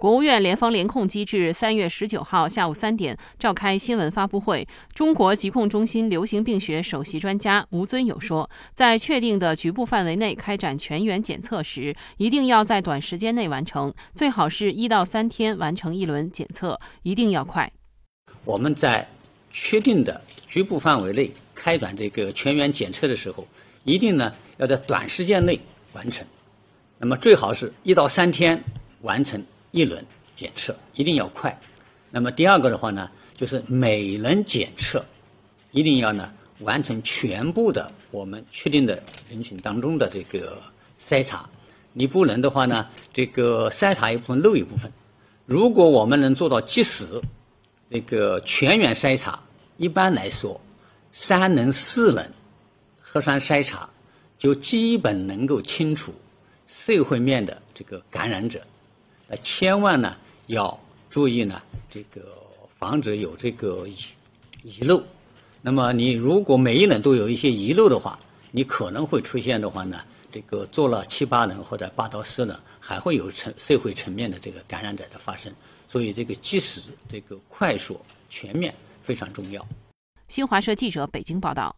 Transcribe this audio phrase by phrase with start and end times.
[0.00, 17.70] 国务院联防联控机制三月十九号下午三点召开新闻发布会，中国疾控中心流行病学首席专家吴尊友说，在确定的局部范围内开展全员检测时，一定要在短时间内完成，最好是一到三天完成一轮检测，一定要快。
[18.46, 19.06] 我们在
[19.50, 23.46] 确定的局部范围内开展这个全员检测的时候，
[23.84, 25.60] 一定呢要在短时间内
[25.92, 26.26] 完成，
[26.96, 28.64] 那么最好是一到三天
[29.02, 29.44] 完成。
[29.70, 30.04] 一轮
[30.36, 31.56] 检测一定要快，
[32.10, 35.04] 那么第二个的话呢，就是每轮检测
[35.70, 40.60] 一定要呢完成全部的我们确定的人群当中的这个
[40.98, 41.48] 筛查，
[41.92, 44.90] 你不能的话呢，这个筛查一部分漏一部分。
[45.46, 47.20] 如果我们能做到及时
[47.90, 49.38] 这个全员筛查，
[49.76, 50.60] 一般来说
[51.12, 52.30] 三轮四轮
[53.00, 53.88] 核酸筛查
[54.38, 56.12] 就基本能够清除
[56.66, 58.60] 社会面的这个感染者。
[59.30, 60.16] 呃，千万呢
[60.48, 62.36] 要注意呢，这个
[62.76, 63.96] 防止有这个遗
[64.64, 65.00] 遗漏。
[65.62, 68.18] 那么你如果每一轮都有一些遗漏的话，
[68.50, 70.00] 你可能会出现的话呢，
[70.32, 75.52] 这个做了七八轮或者八到十轮，还会有层社会层面的这个感染者的发生。
[75.86, 79.64] 所以这个及时、这个快速、全面非常重要。
[80.26, 81.74] 新华社记者北京报道。